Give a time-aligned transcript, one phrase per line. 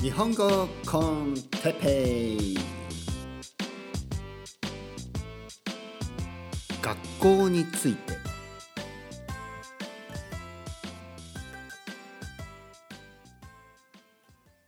[0.00, 2.58] 日本語コンテペイ。
[6.82, 8.14] 学校について。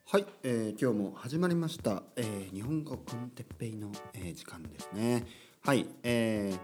[0.07, 5.27] はい、えー今日も始まりました、えー日本語コンテペイの、えー時間ですね。
[5.63, 6.59] はい、えー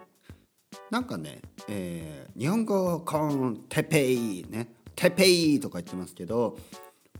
[0.90, 4.68] なんかね、えー日本語コンテペイね。
[4.94, 6.58] テペイとか言ってますけど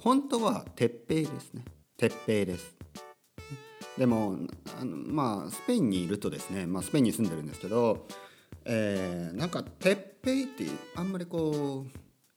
[0.01, 1.65] 本当はてっぺいですね。
[1.97, 2.75] てっぺいです。
[3.99, 4.39] でも
[4.81, 8.07] あのまあスペインにいるとですね、まあ、スペインに住んでるんですけど、
[8.65, 10.65] えーなんかてっぺいって
[10.97, 11.91] あんまりこう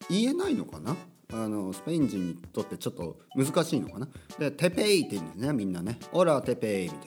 [0.09, 0.95] 言えないのかな？
[1.31, 4.09] あのスペイン人にとってちょっと難しいのかな？
[4.37, 5.99] でテペイって言うんですねみんなね。
[6.11, 6.99] オラテペイみたい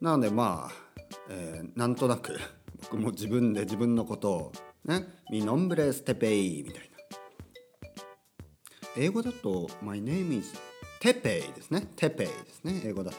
[0.00, 0.10] な。
[0.10, 0.72] なのでまあ、
[1.30, 2.36] えーなんとなく
[2.80, 4.52] 僕も自分で自分のことを
[4.84, 6.89] ねミノンブレステペイみたいな。
[8.96, 10.52] 英語だと My name is
[11.00, 11.88] テペイですね。
[11.96, 12.82] テペイですね。
[12.84, 13.16] 英語だと。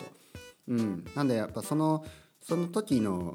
[0.68, 1.06] うん。
[1.16, 2.06] なんでやっぱその
[2.42, 3.34] その時の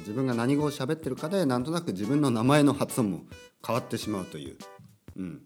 [0.00, 3.20] 自分が何語を喋ってるかでなんとなく自分の名前の発音も
[3.66, 4.56] 変わってしまうという。
[5.16, 5.42] うん。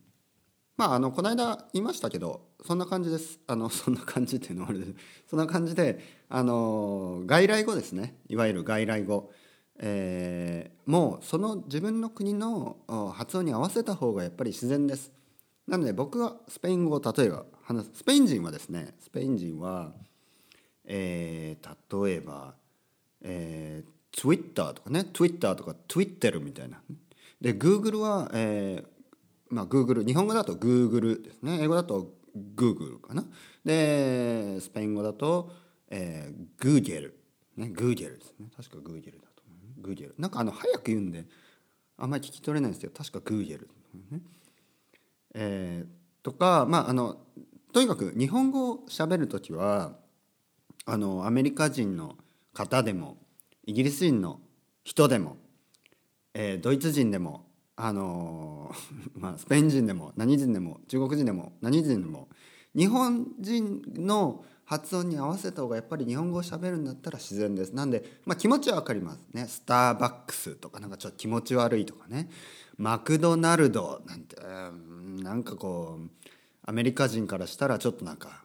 [0.77, 3.41] まああのこの間言いましたけどそんな感じです。
[3.47, 4.95] あの そんな感じっていうのはあれです。
[5.29, 8.21] そんな感じであの外来語ですね。
[8.29, 9.33] いわゆる外来語。
[9.79, 12.77] えーもうその自分の国の
[13.13, 15.11] 発音に合わせた方がやっぱり自然です。
[15.67, 17.91] なので僕がスペイン語を例えば話す。
[17.95, 19.93] スペイン人はですねスペイン人は、
[20.85, 22.55] えー例えば、
[23.23, 26.81] えー、Twitter とかね Twitter とか Twitter みたいな。
[27.41, 28.87] で Google は、えー
[29.49, 31.59] まあ Google 日本語だと Google ですね。
[31.63, 32.13] 英語だと
[32.57, 33.25] Google かな。
[33.65, 35.51] でスペイン語だと、
[35.89, 37.13] えー、Google
[37.57, 37.73] ね。
[37.75, 38.49] Google ですね。
[38.57, 39.93] 確か Google だと思う。
[39.93, 41.25] Google なんかあの早く言うんで
[41.97, 43.67] あんまり聞き取れないんですけど確か Google
[44.11, 44.21] ね。
[45.37, 47.19] えーとかまああの
[47.73, 49.93] とにかく日本語を喋る時は
[50.87, 52.17] あのアメリカ人の
[52.53, 53.19] 方でも
[53.65, 54.41] イギリス人の
[54.83, 55.37] 人でも、
[56.35, 57.47] えードイツ人でも
[57.77, 62.29] あのー まあ、スペイン人でも何人でも中国人でも何人でも
[62.75, 67.73] 日本人の発音に合わせた方がやっぱり日本語を喋るんだったら自然です。
[67.73, 69.47] なんで、まあ、気持ちは分かりますね。
[69.47, 72.29] スターバックスとかなんかちょっと気持ち悪いとかね。
[72.79, 76.11] マクドナルドなんてうなんかこう
[76.63, 78.45] アメリカ人からしたらちょっとなんか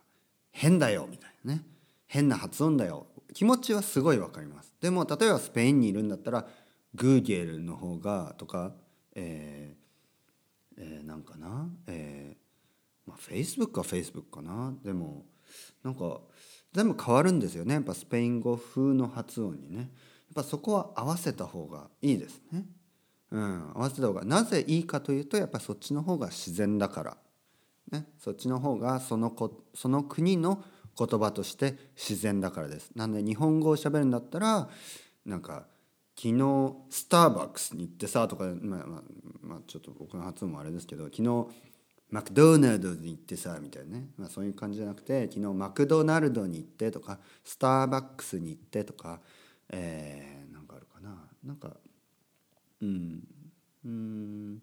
[0.51, 1.65] 変だよみたいなね。
[2.07, 3.07] 変な発音だよ。
[3.33, 4.73] 気持ちはすごいわかります。
[4.81, 6.45] でも例えばスペインにいるんだったら
[6.95, 8.73] グーゲルの方がとか
[9.15, 11.69] えーえーなんかな？
[11.87, 14.73] えーまあフェイスブックはフェイスブックかな？
[14.83, 15.25] でも
[15.83, 16.19] なんか
[16.73, 17.75] 全部変わるんですよね。
[17.75, 19.79] やっぱスペイン語風の発音にね。
[19.79, 19.87] やっ
[20.35, 22.65] ぱそこは合わせた方がいいですね。
[23.31, 23.71] うん。
[23.73, 27.17] 合わせた方がなぜいいかというとやっぱそっちの方が自然だから。
[27.91, 30.63] ね、そっちの方がそのこその国の
[30.97, 32.91] 言葉として自然だからです。
[32.95, 34.69] なんで日本語を喋るんだったら
[35.25, 35.65] なんか
[36.15, 39.01] 昨日スターバックスに行ってさとか、まあまあ
[39.41, 41.47] まあ、ちょっと僕の発音もあれですけど昨日
[42.09, 43.97] マクドナルドに行ってさみたいな。
[43.97, 49.19] ね、まあ、そういう感じじゃなくて昨日マクドナルドに行ってとかスターバックスに行ってとか、
[49.69, 51.17] えー、なんかあるかな。
[51.43, 51.75] なんか
[52.81, 54.61] うん。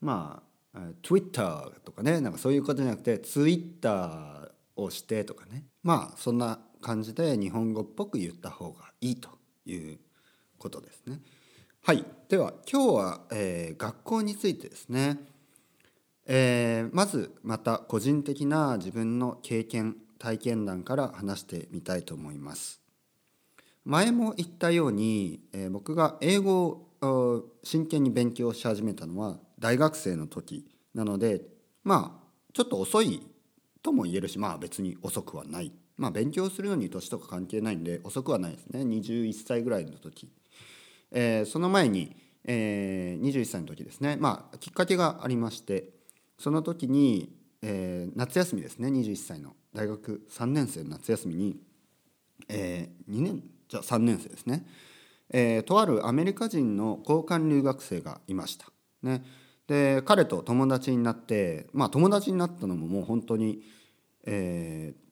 [0.00, 0.42] ま
[0.74, 5.64] あ、Twitter とかねなんかそういうことじゃなくて Twitter をしてとかね。
[5.82, 9.30] まあそんな感じで日本語っぽく言った方がいいと
[9.64, 9.98] いう
[10.58, 11.20] ことですね。
[11.82, 12.04] はい。
[12.28, 15.18] では今日は、えー学校についてですね、
[16.26, 22.80] えーまずまた個人的な自分の経験体験談から話してみたいと思います。
[23.84, 26.85] 前も言ったように、えー僕が英語を
[27.62, 31.42] 真剣に勉強し始めたのは大学生の時なので
[31.84, 33.22] まあちょっと遅い
[33.82, 35.72] とも言えるしまあ別に遅くはない。
[35.96, 38.80] まあ勉強するのに年とか関係ないんで遅くはないですね。
[38.80, 40.28] 21歳ぐらいの時、
[41.10, 44.16] えーその前に、えー21歳の時ですね。
[44.18, 45.90] まあきっかけがありまして
[46.38, 47.32] その時に、
[47.62, 48.88] えー夏休みですね。
[48.88, 51.56] 21歳の大学3年生の夏休みに
[52.48, 54.66] えー2年じゃあ3年生ですね、
[55.30, 58.66] えーとあるアメリカ人の交換留学生がいました。
[59.02, 59.24] ね、
[59.66, 63.62] で彼と友達になってまあ友達になったのももう本当に、
[64.24, 65.06] えー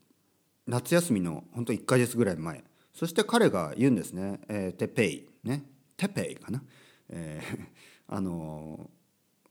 [0.67, 2.65] 夏休みの本当1ヶ月ぐらい前。
[2.95, 5.65] そして彼が言うんですね「えーテペイ」ね
[5.97, 6.63] 「テペイ」かな、
[7.09, 7.67] えー
[8.09, 8.95] あのー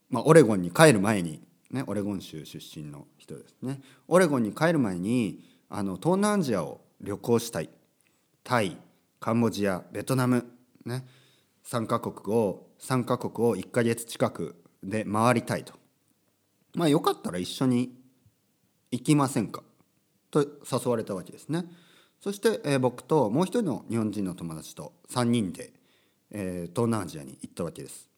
[0.10, 3.82] まあ、オレゴンに帰る前に、ね、オレゴン州出身の人ですね。
[4.08, 7.70] オレゴンに帰る前にあの東南アジアを旅行したい。
[8.44, 8.78] タイ
[9.20, 10.46] カンボジアベトナム
[10.86, 11.06] ね
[11.66, 15.74] 3カ国を3カ国を1ヶ月近くで回りたいと
[16.76, 17.96] まあよかったら一緒に
[18.92, 19.64] 行きませんか?」
[20.32, 21.66] と誘われたわけですね。
[22.20, 25.74] そして、えー、僕ともう一人の日本人の友達と3人で、
[26.32, 28.10] えー、東南アジアに行ったわけです。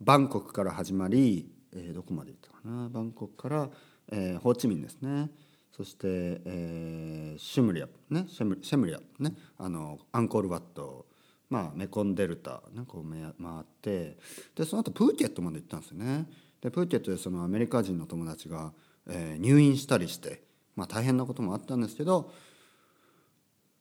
[0.00, 2.88] バンコクから始まり、えー、どこまで行ったかな？
[2.88, 3.70] バンコクから、
[4.08, 5.30] えー、ホーチミンですね
[5.72, 6.00] そして、
[6.44, 11.06] えー、シュムリアねシェムシェムリアねあのアンコールワット
[11.50, 13.20] まあ、メコンデルタなんかを回
[13.60, 14.16] って
[14.54, 16.26] でその後プーケットまで行ったんですよね。
[16.62, 18.72] でプーケットでそのアメリカ人の友達が、
[19.08, 20.42] えー、入院したりして、
[20.76, 22.32] まあ、大変なこともあったんですけど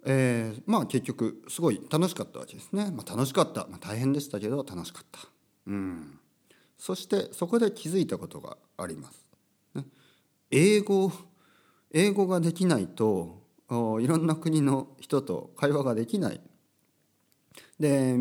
[0.06, 5.19] えー、まあ結局すごい楽しかったわけですね、まあ、楽しかった、まあ、大変でしたけど楽しかった。
[5.68, 6.19] うん。
[6.77, 9.25] そしてそこで気づいたことがあります、
[9.75, 9.83] ね、
[10.50, 11.12] 英語
[11.92, 16.39] 英語ができないといろんな国の人と会話ができない。
[17.79, 18.17] で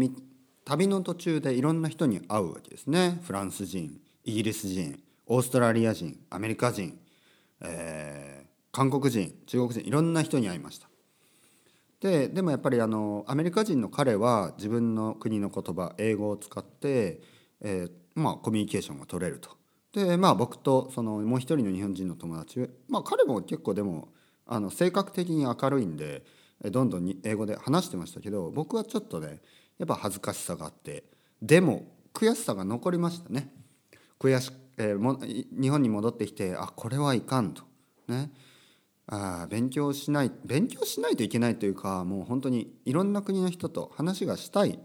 [0.64, 6.98] 旅の途中でいろんな人に会うわけですねフランス人イギリス人オーストラリア人アメリカ人、
[7.60, 10.88] えー、韓国人中国人いろんな人に会いました
[12.00, 17.20] ででもやっぱりあのアメリカ人の彼は自分の国の言葉英語を使って、
[17.60, 19.56] えー、まあ、コミュニケーションが取れると。
[19.92, 24.08] でまあ僕とそのもう一人の日本人の友達まあ彼も結構でも
[24.46, 26.22] あの性格的に明るいんで
[26.64, 29.40] どんどん英語で話してましたけど僕はちょっとね
[29.78, 31.04] やっぱ恥ずかしさがあって
[31.40, 33.52] でも悔しさが残りましたね。
[34.18, 37.64] 悔しえー、も日本に戻ってきてあこれはいかんと
[38.06, 38.30] ね
[39.08, 44.78] あ勉強しない勉強しないといけないというかもう本当にいろんな国の人と話がしたい、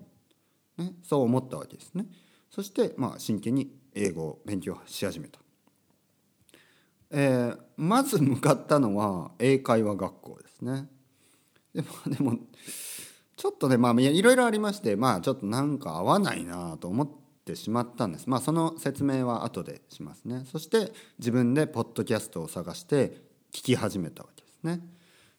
[0.77, 2.05] ね、そう思ったわけですね。
[2.49, 5.39] そしてまあ真剣に英語を勉強し始めた。
[7.11, 10.87] えー、まず向かったのは英会話学校ですね。
[11.73, 12.37] でもでも
[13.35, 17.09] ちょっとねまあいろいろありましてまあちょっとなんか合わないなと思っ
[17.45, 18.29] てしまったんです。
[18.29, 20.45] まあその説明は後でしますね。
[20.51, 23.17] そして自分でポッドキャストを探して
[23.51, 24.81] 聞き始めたわけですね。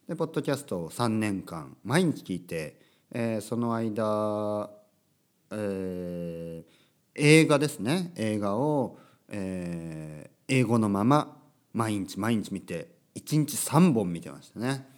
[0.09, 2.79] でポッドキャストを3年間毎日聞いて、
[3.11, 4.71] えー、その間、
[5.51, 6.65] えー、
[7.15, 8.99] 映画ですね映画を、
[9.29, 11.39] えー、英語のまま
[11.73, 14.94] 毎日毎日見て1日3本見てましたね。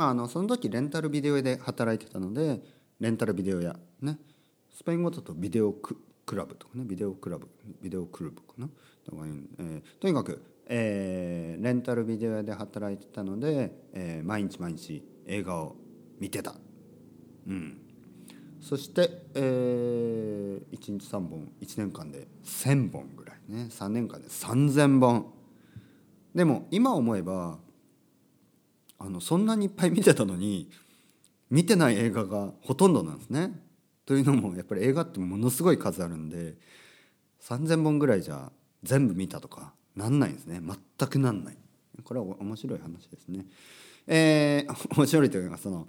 [0.00, 2.58] まあ、あのその時レンタルビデオ屋で働いてたので
[3.00, 4.18] レンタルビデオ屋ね。
[4.74, 5.94] スペイン語だとビデオク
[6.34, 6.84] ラブとかね。
[6.86, 7.46] ビデオクラブ
[7.82, 8.68] ビデオクラブかな、
[9.58, 10.42] えー、とにかく
[10.72, 15.76] えー、レンタルビデオ屋で働いてたので、えー、毎日毎日映画を
[16.18, 16.54] 見てた、
[17.46, 17.76] うん、
[18.62, 23.66] そして、えー、1日3本1年間で1,000本ぐらいね。
[23.68, 25.26] 3年間で3,000本。
[26.34, 27.58] でも今思えば
[29.00, 30.70] あのそんなにいっぱい見てたのに
[31.50, 33.58] 見てない映画がほとんどなんですね。
[34.04, 36.54] というのもやっぱり映画ってものすごい数あるんで
[37.42, 38.52] 3,000本ぐらいじゃ
[38.82, 40.60] 全部見たとかなんないんですね。
[40.60, 41.56] 全くなんない。
[42.04, 43.46] これは面白い話ですね。
[44.06, 45.88] えー、 面白いというかその、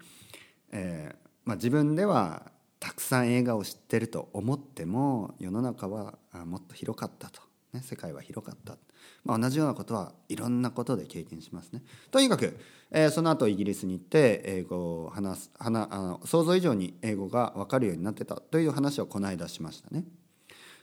[0.72, 7.42] えーまあ、自分ではたくさん映画を知ってると思っても世の中はもっと広かったと、
[7.74, 8.78] ね、世界は広かった、
[9.24, 11.84] まあ、同じようなことはいろんなことで経験しますね。
[12.10, 12.58] とにかく、
[12.92, 20.04] えー、その後イギリスに行って英語を話す話あの想像以上に英語が分かるようになってたという話をこの間しましたね。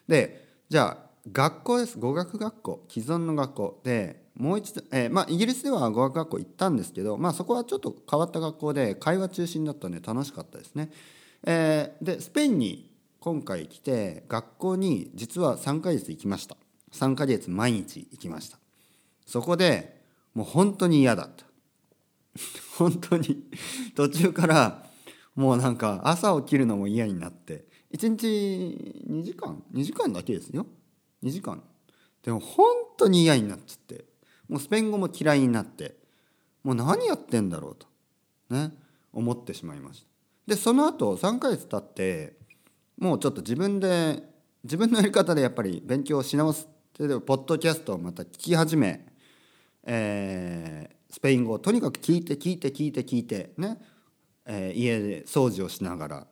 [0.06, 1.98] でじゃあ学校です。
[1.98, 2.84] 語学学校。
[2.88, 10.90] 既存の学校でもう一度、えー、まあ、イギリスでは語学学校行ったんですけど、まあ、そこはちょっと変わった学校で会話中心だったんで楽しかったですね。
[11.44, 16.56] えー、でスペインに今回来て学校に実は3ヶ月行きました。
[16.92, 18.58] 3ヶ月毎日行きました。
[19.26, 20.02] そこで
[20.34, 21.46] もう本当に嫌だった。
[22.78, 23.44] 本当に
[23.94, 24.86] 途中から
[25.34, 28.26] もうなんか朝起きるのも嫌になって1日
[29.08, 30.66] 2時間2時間だけですよ。
[31.22, 31.62] 2時間。
[32.22, 32.66] でも本
[32.96, 34.04] 当に嫌になっちゃって
[34.48, 35.96] もうスペイン語も嫌いになって
[36.62, 37.86] もう何やってんだろうと
[38.50, 38.72] ね
[39.12, 40.06] 思ってしまいました。
[40.46, 42.36] でその後3ヶ月経って
[42.98, 44.22] もうちょっと自分で
[44.64, 46.68] 自分のやり方でやっぱり勉強し直す
[46.98, 49.06] それでポッドキャストをまた聞き始め、
[49.84, 53.78] えー、スペイン語をとにかく聞いて聞いて聞いて聞いてね、
[54.44, 56.26] えー、家で掃除をしながら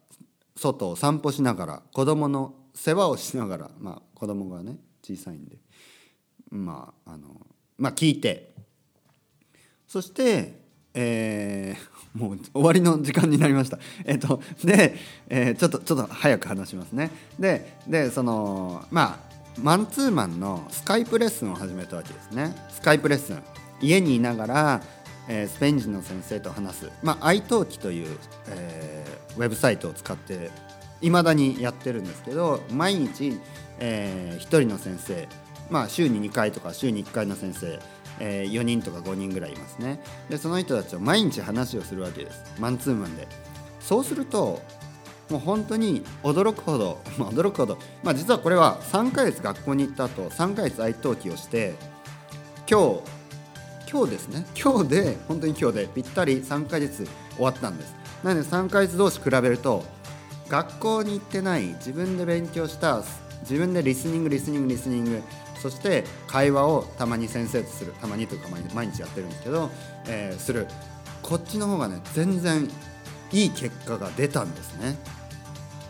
[0.57, 5.57] 外を散歩しながら子供の世話をしながら、まあ、子供がね小さいんで
[6.51, 7.47] まああの
[7.79, 8.53] まあ聞いて
[9.87, 10.67] そして
[10.99, 13.79] えー、もう終わりの時間になりました。
[14.07, 14.97] えっ、とで、
[15.29, 17.11] えー、ちょっとちょっと早く話しますね。
[17.39, 22.55] ででそのまあマンツーマンのスカイプレッスンを始めたわけですね。
[22.71, 23.43] スカイプレッスン。
[23.81, 24.83] 家にいながら、
[25.29, 30.51] えー、スペイン人の先生と話す、まあ、iTalki という、えー、ウェブサイトを使って
[31.01, 33.39] いまだにやってるんですけど毎日、
[33.79, 35.29] えー、1人の先生。
[35.71, 37.79] まあ週に2回とか週に1回の先生。
[38.19, 40.01] えー、4人とか5人ぐらいいますね。
[40.31, 42.55] でその人たちと毎日話をするわけです。
[42.59, 43.29] マンツーマンで。
[43.81, 44.63] そうすると
[45.30, 51.75] もう本当に驚くほど、まあ、驚くほど、まあ、実はこれは3ヶ月学校に行った後3ヶ月愛登記をして
[52.71, 53.16] 今日
[53.90, 54.45] 今日ですね。
[54.61, 57.06] 今日で本当に今日でぴったり3ヶ月
[57.37, 57.95] 終わったんです。
[58.25, 59.85] なので3ヶ月同士比べると
[60.49, 63.02] 学校に行ってない自分で勉強した
[63.42, 65.23] 自分でリスニングリスニングリスニング
[65.62, 69.71] そして会話をたまに先生とするたまにというか毎日やってるんですけど、
[70.09, 70.66] えー、する。
[71.23, 72.68] こっちの方がね全然
[73.37, 74.97] いい結果が出たんですね。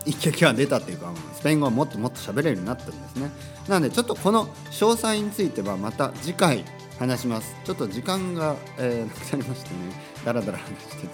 [0.05, 3.31] いい結果が出たっていうかスペイン語はもっともっと喋れるようになったんですね。
[3.69, 6.65] なのでちょっとこの詳細についてはまた次回
[6.99, 7.55] 話します。
[7.65, 9.77] ちょっと時間が、えー、なくなりましてね。
[10.25, 11.13] だらだら話してて、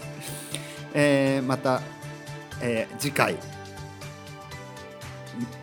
[0.94, 1.82] えー、また、
[2.62, 3.36] えー、次回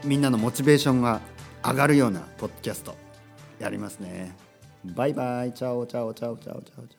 [0.03, 1.21] みんなのモチベーションが
[1.63, 2.95] 上がるようなポッドキャスト
[3.57, 4.35] やりますね。
[4.85, 5.53] バイバイ。
[5.53, 6.98] チャオチャオチャオチャオチャオ。